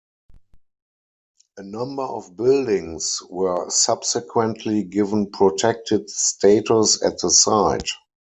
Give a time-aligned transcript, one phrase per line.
[1.57, 7.87] A number of buildings were subsequently given protected status at the site.